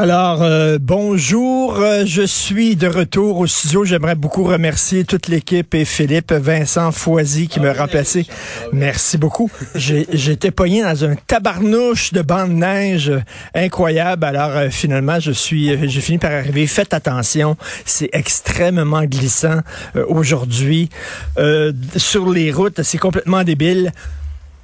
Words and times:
Alors, 0.00 0.42
euh, 0.44 0.78
bonjour, 0.80 1.76
euh, 1.80 2.04
je 2.06 2.22
suis 2.22 2.76
de 2.76 2.86
retour 2.86 3.38
au 3.38 3.48
studio. 3.48 3.84
J'aimerais 3.84 4.14
beaucoup 4.14 4.44
remercier 4.44 5.04
toute 5.04 5.26
l'équipe 5.26 5.74
et 5.74 5.84
Philippe 5.84 6.32
Vincent 6.32 6.92
Foisy 6.92 7.48
qui 7.48 7.58
m'a 7.58 7.72
remplacé. 7.72 8.24
Merci 8.72 9.18
beaucoup. 9.18 9.50
J'ai- 9.74 10.06
J'étais 10.12 10.52
pogné 10.52 10.82
dans 10.82 11.04
un 11.04 11.16
tabarnouche 11.16 12.12
de 12.12 12.22
bande 12.22 12.50
de 12.50 12.54
neige 12.54 13.12
incroyable. 13.56 14.24
Alors, 14.24 14.50
euh, 14.56 14.70
finalement, 14.70 15.18
je 15.18 15.32
suis, 15.32 15.70
euh, 15.72 15.88
j'ai 15.88 16.00
fini 16.00 16.18
par 16.18 16.30
arriver. 16.30 16.68
Faites 16.68 16.94
attention, 16.94 17.56
c'est 17.84 18.10
extrêmement 18.12 19.02
glissant 19.02 19.62
euh, 19.96 20.04
aujourd'hui. 20.08 20.90
Euh, 21.38 21.72
sur 21.96 22.30
les 22.30 22.52
routes, 22.52 22.82
c'est 22.84 22.98
complètement 22.98 23.42
débile. 23.42 23.92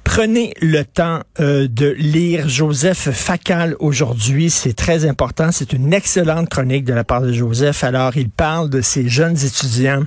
Prenez 0.05 0.53
le 0.61 0.85
temps 0.85 1.23
euh, 1.41 1.67
de 1.67 1.87
lire 1.89 2.47
Joseph 2.47 3.09
Facal 3.11 3.75
aujourd'hui. 3.79 4.49
C'est 4.49 4.73
très 4.73 5.05
important. 5.05 5.51
C'est 5.51 5.73
une 5.73 5.91
excellente 5.93 6.47
chronique 6.47 6.85
de 6.85 6.93
la 6.93 7.03
part 7.03 7.21
de 7.21 7.33
Joseph. 7.33 7.83
Alors, 7.83 8.15
il 8.15 8.29
parle 8.29 8.69
de 8.69 8.79
ces 8.79 9.09
jeunes 9.09 9.35
étudiants 9.35 10.03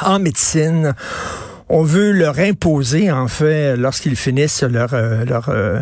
en 0.00 0.18
médecine. 0.18 0.94
On 1.68 1.84
veut 1.84 2.10
leur 2.10 2.40
imposer, 2.40 3.12
en 3.12 3.28
fait, 3.28 3.76
lorsqu'ils 3.76 4.16
finissent 4.16 4.64
leur, 4.64 4.92
euh, 4.94 5.24
leur 5.24 5.50
euh, 5.50 5.80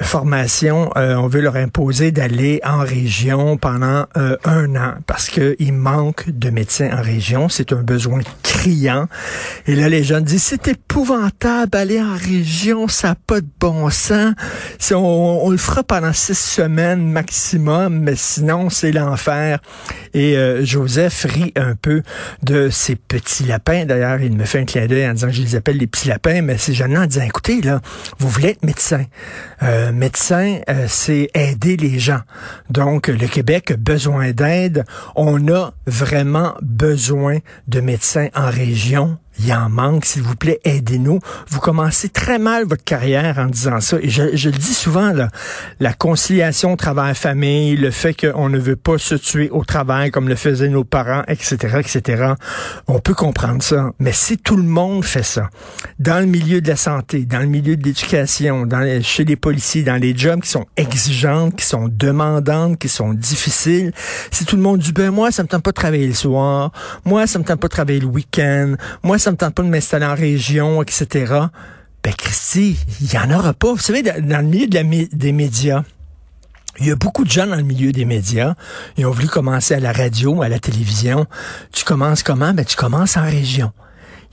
formation, 0.00 0.90
euh, 0.96 1.14
on 1.16 1.28
veut 1.28 1.40
leur 1.40 1.56
imposer 1.56 2.12
d'aller 2.12 2.60
en 2.64 2.78
région 2.78 3.56
pendant 3.56 4.06
euh, 4.16 4.36
un 4.44 4.74
an 4.76 4.94
parce 5.06 5.28
qu'il 5.28 5.72
manque 5.72 6.30
de 6.30 6.50
médecins 6.50 6.90
en 6.92 7.02
région. 7.02 7.48
C'est 7.48 7.72
un 7.72 7.82
besoin 7.82 8.20
Et 8.64 9.74
là, 9.74 9.88
les 9.88 10.04
jeunes 10.04 10.24
disent, 10.24 10.42
c'est 10.42 10.68
épouvantable, 10.68 11.76
aller 11.76 12.00
en 12.00 12.14
région, 12.14 12.86
ça 12.86 13.08
n'a 13.08 13.14
pas 13.14 13.40
de 13.40 13.46
bon 13.58 13.90
sens. 13.90 14.34
On, 14.92 15.40
on 15.42 15.50
le 15.50 15.56
fera 15.56 15.82
pendant 15.82 16.12
six 16.12 16.38
semaines 16.38 17.10
maximum, 17.10 18.00
mais 18.00 18.14
sinon, 18.16 18.70
c'est 18.70 18.92
l'enfer. 18.92 19.58
Et 20.14 20.36
euh, 20.36 20.64
Joseph 20.64 21.26
rit 21.28 21.52
un 21.56 21.74
peu 21.74 22.02
de 22.42 22.68
ces 22.70 22.94
petits 22.94 23.44
lapins. 23.44 23.84
D'ailleurs, 23.84 24.20
il 24.20 24.36
me 24.36 24.44
fait 24.44 24.60
un 24.60 24.64
clin 24.64 24.86
d'œil 24.86 25.08
en 25.08 25.14
disant 25.14 25.28
je 25.30 25.42
les 25.42 25.56
appelle 25.56 25.78
les 25.78 25.86
petits 25.86 26.08
lapins, 26.08 26.42
mais 26.42 26.58
ces 26.58 26.72
jeunes-là 26.72 27.00
en 27.00 27.20
écoutez, 27.22 27.62
là, 27.62 27.80
vous 28.18 28.28
voulez 28.28 28.50
être 28.50 28.64
médecin. 28.64 29.04
Euh, 29.62 29.92
médecin, 29.92 30.60
euh, 30.68 30.86
c'est 30.88 31.30
aider 31.34 31.76
les 31.76 31.98
gens. 31.98 32.20
Donc, 32.70 33.08
le 33.08 33.26
Québec 33.26 33.72
a 33.72 33.76
besoin 33.76 34.32
d'aide. 34.32 34.84
On 35.16 35.48
a 35.48 35.72
vraiment 35.86 36.54
besoin 36.62 37.38
de 37.68 37.80
médecins 37.80 38.28
en 38.34 38.51
région. 38.52 39.18
Il 39.38 39.52
en 39.52 39.68
manque, 39.70 40.04
s'il 40.04 40.22
vous 40.22 40.36
plaît, 40.36 40.60
aidez-nous. 40.64 41.18
Vous 41.48 41.60
commencez 41.60 42.08
très 42.08 42.38
mal 42.38 42.64
votre 42.66 42.84
carrière 42.84 43.38
en 43.38 43.46
disant 43.46 43.80
ça. 43.80 43.96
Et 44.00 44.10
je, 44.10 44.36
je 44.36 44.50
le 44.50 44.56
dis 44.56 44.74
souvent, 44.74 45.12
là, 45.12 45.28
la 45.80 45.92
conciliation 45.94 46.76
travail-famille, 46.76 47.76
le 47.76 47.90
fait 47.90 48.14
qu'on 48.14 48.48
ne 48.48 48.58
veut 48.58 48.76
pas 48.76 48.98
se 48.98 49.14
tuer 49.14 49.48
au 49.50 49.64
travail 49.64 50.10
comme 50.10 50.28
le 50.28 50.36
faisaient 50.36 50.68
nos 50.68 50.84
parents, 50.84 51.22
etc., 51.28 51.56
etc., 51.80 52.32
on 52.88 52.98
peut 53.00 53.14
comprendre 53.14 53.62
ça. 53.62 53.90
Mais 53.98 54.12
si 54.12 54.36
tout 54.38 54.56
le 54.56 54.62
monde 54.62 55.04
fait 55.04 55.22
ça, 55.22 55.48
dans 55.98 56.20
le 56.20 56.26
milieu 56.26 56.60
de 56.60 56.68
la 56.68 56.76
santé, 56.76 57.24
dans 57.24 57.40
le 57.40 57.46
milieu 57.46 57.76
de 57.76 57.82
l'éducation, 57.84 58.66
dans 58.66 58.80
les- 58.80 59.02
chez 59.02 59.24
les 59.24 59.36
policiers, 59.36 59.82
dans 59.82 59.96
les 60.00 60.16
jobs 60.16 60.40
qui 60.42 60.50
sont 60.50 60.66
exigeantes, 60.76 61.56
qui 61.56 61.64
sont 61.64 61.88
demandantes, 61.90 62.78
qui 62.78 62.88
sont 62.88 63.12
difficiles, 63.14 63.92
si 64.30 64.44
tout 64.44 64.56
le 64.56 64.62
monde 64.62 64.80
dit, 64.80 64.92
ben 64.92 65.10
moi, 65.10 65.30
ça 65.30 65.42
me 65.42 65.48
tente 65.48 65.62
pas 65.62 65.70
de 65.70 65.76
travailler 65.76 66.06
le 66.06 66.14
soir, 66.14 66.70
moi, 67.04 67.26
ça 67.26 67.38
me 67.38 67.44
tente 67.44 67.60
pas 67.60 67.68
de 67.68 67.72
travailler 67.72 68.00
le 68.00 68.06
week-end, 68.06 68.74
moi, 69.02 69.18
ça 69.22 69.30
me 69.30 69.36
tente 69.36 69.54
pas 69.54 69.62
de 69.62 69.68
m'installer 69.68 70.06
en 70.06 70.14
région, 70.14 70.82
etc., 70.82 71.34
ben 72.02 72.12
Christy, 72.14 72.76
il 73.00 73.12
y 73.12 73.18
en 73.18 73.30
aura 73.30 73.54
pas. 73.54 73.72
Vous 73.72 73.78
savez, 73.78 74.02
dans 74.02 74.38
le 74.38 74.48
milieu 74.48 74.66
des 74.66 75.32
médias, 75.32 75.84
il 76.80 76.88
y 76.88 76.90
a 76.90 76.96
beaucoup 76.96 77.24
de 77.24 77.30
gens 77.30 77.46
dans 77.46 77.54
le 77.54 77.62
milieu 77.62 77.92
des 77.92 78.04
médias. 78.04 78.54
Ils 78.96 79.06
ont 79.06 79.12
voulu 79.12 79.28
commencer 79.28 79.74
à 79.74 79.80
la 79.80 79.92
radio, 79.92 80.42
à 80.42 80.48
la 80.48 80.58
télévision. 80.58 81.26
Tu 81.72 81.84
commences 81.84 82.24
comment? 82.24 82.52
Ben, 82.52 82.64
tu 82.64 82.74
commences 82.74 83.16
en 83.16 83.22
région. 83.22 83.70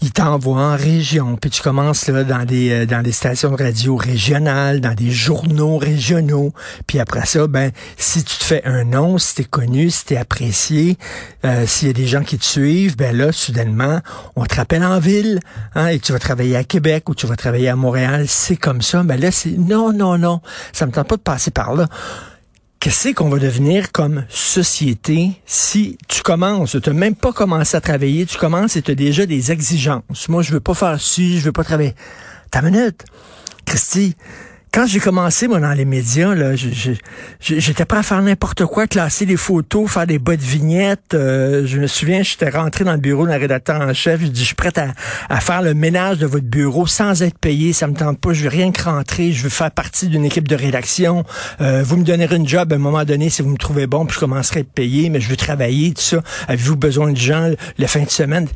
Ils 0.02 0.12
t'envoient 0.12 0.62
en 0.62 0.78
région, 0.78 1.36
puis 1.36 1.50
tu 1.50 1.62
commences 1.62 2.08
là 2.08 2.24
dans 2.24 2.46
des 2.46 2.72
euh, 2.72 2.86
dans 2.86 3.04
des 3.04 3.12
stations 3.12 3.52
de 3.52 3.62
radio 3.62 3.98
régionales, 3.98 4.80
dans 4.80 4.94
des 4.94 5.12
journaux 5.12 5.78
régionaux. 5.78 6.54
Puis 6.88 7.00
après 7.00 7.26
ça, 7.26 7.48
ben 7.48 7.72
si 7.98 8.24
tu 8.24 8.38
te 8.38 8.44
fais 8.46 8.62
un 8.64 8.86
nom, 8.86 9.18
si 9.18 9.36
t'es 9.36 9.44
connu, 9.44 9.90
si 9.90 10.06
t'es 10.06 10.16
apprécié, 10.16 10.98
euh, 11.46 11.66
s'il 11.68 11.90
y 11.90 11.92
a 11.92 11.94
des 11.94 12.08
gens 12.08 12.24
qui 12.24 12.38
te 12.38 12.46
suivent, 12.46 12.96
ben 12.96 13.16
là 13.16 13.34
soudainement 13.34 14.00
on 14.38 14.46
te 14.46 14.56
rappelle 14.56 14.86
en 14.86 15.00
ville, 15.00 15.42
hein, 15.76 15.88
et 15.88 16.00
tu 16.00 16.14
vas 16.14 16.20
travailler 16.20 16.56
à 16.56 16.64
Québec 16.64 17.10
ou 17.10 17.16
tu 17.16 17.28
vas 17.28 17.36
travailler 17.36 17.68
à 17.68 17.76
Montréal. 17.76 18.26
C'est 18.28 18.56
comme 18.56 18.82
ça. 18.82 19.04
Ben 19.04 19.20
là 19.20 19.32
c'est 19.32 19.58
non 19.58 19.92
non 19.92 20.18
non, 20.18 20.40
ça 20.72 20.86
me 20.86 20.94
tente 20.94 21.10
pas 21.10 21.18
de 21.18 21.22
passer 21.22 21.52
par 21.52 21.76
là 21.76 21.88
qu'est-ce 22.80 23.10
qu'on 23.10 23.30
va 23.30 23.40
devenir 23.40 23.92
comme 23.92 24.26
société 24.30 25.32
si 25.46 25.98
tu 26.08 26.22
commences, 26.22 26.78
tu 26.82 26.90
n'as 26.90 26.96
même 26.96 27.16
pas 27.16 27.34
commencé 27.34 27.76
à 27.76 27.82
travailler, 27.82 28.26
tu 28.26 28.38
commences 28.38 28.78
et 28.78 28.82
tu 28.82 28.92
as 28.92 28.96
déjà 28.96 29.26
des 29.26 29.52
exigences? 29.52 30.30
Moi, 30.30 30.42
je 30.44 30.54
veux 30.54 30.60
pas 30.60 30.74
faire 30.74 31.00
ci, 31.00 31.40
je 31.40 31.46
veux 31.46 31.52
pas 31.52 31.64
travailler. 31.64 31.94
Ta 32.52 32.62
minute. 32.62 33.04
Christy, 33.66 34.16
quand 34.72 34.86
j'ai 34.86 35.00
commencé, 35.00 35.48
moi, 35.48 35.60
dans 35.60 35.74
les 35.74 35.86
médias, 35.86 36.36
là, 36.36 36.56
j'étais 37.40 37.86
prêt 37.86 38.00
à 38.00 38.04
faire 38.04 38.22
n'importe 38.22 38.66
quoi, 38.66 38.88
classer 38.88 39.26
des 39.26 39.38
photos, 39.38 39.90
faire 39.90 40.06
des 40.06 40.20
bas 40.20 40.36
de 40.36 40.42
vignettes. 40.42 41.14
Euh, 41.14 41.66
je 41.66 41.80
me 41.80 41.88
souviens, 41.88 42.22
j'étais 42.22 42.50
rentré 42.50 42.84
dans 42.84 42.94
le 42.94 43.00
bureau 43.00 43.26
d'un 43.26 43.38
rédacteur 43.38 43.82
en 43.82 43.94
chef. 43.94 44.22
Je 44.22 44.28
dis, 44.28 44.42
je 44.42 44.46
suis 44.46 44.56
prêt 44.56 44.72
à, 45.30 45.40
faire 45.40 45.62
le 45.62 45.74
ménage 45.74 46.20
de 46.20 46.28
votre 46.28 46.46
bureau 46.46 46.86
sans 46.86 47.24
être 47.24 47.38
payé. 47.38 47.74
Ça 47.74 47.88
me 47.88 47.94
tente 47.94 48.20
pas. 48.20 48.34
Je 48.34 48.44
veux 48.44 48.50
rien 48.50 48.72
que 48.72 48.84
rentrer. 48.84 49.32
Je 49.32 49.44
veux 49.44 49.50
faire 49.50 49.72
partie 49.72 50.08
d'une 50.08 50.26
équipe 50.26 50.48
de 50.48 50.56
rédaction. 50.56 51.24
Euh, 51.62 51.82
vous 51.84 51.98
me 51.98 52.04
donnerez 52.04 52.36
une 52.36 52.48
job 52.48 52.72
à 52.72 52.76
un 52.76 52.80
moment 52.80 53.06
donné 53.06 53.30
si 53.30 53.42
vous 53.42 53.50
me 53.50 53.58
trouvez 53.58 53.88
bon, 53.88 54.06
puis 54.06 54.16
je 54.16 54.20
commencerai 54.20 54.60
à 54.60 54.62
être 54.62 54.72
payé, 54.72 55.10
mais 55.10 55.20
je 55.20 55.30
veux 55.30 55.38
travailler, 55.38 55.94
tout 55.94 56.02
ça. 56.02 56.22
Avez-vous 56.48 56.76
besoin 56.76 57.12
de 57.12 57.18
gens 57.18 57.52
le 57.78 57.88
fin 57.88 58.04
de 58.04 58.10
semaine? 58.10 58.48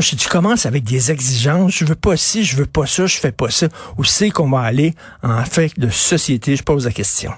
Tu 0.00 0.28
commences 0.28 0.66
avec 0.66 0.84
des 0.84 1.10
exigences, 1.10 1.72
je 1.76 1.84
veux 1.84 1.94
pas 1.94 2.16
ci, 2.16 2.44
je 2.44 2.56
veux 2.56 2.66
pas 2.66 2.86
ça, 2.86 3.06
je 3.06 3.18
fais 3.18 3.32
pas 3.32 3.50
ça, 3.50 3.68
où 3.96 4.04
c'est 4.04 4.30
qu'on 4.30 4.50
va 4.50 4.60
aller 4.60 4.94
en 5.22 5.44
fait 5.44 5.78
de 5.78 5.88
société, 5.88 6.56
je 6.56 6.62
pose 6.62 6.86
la 6.86 6.92
question. 6.92 7.32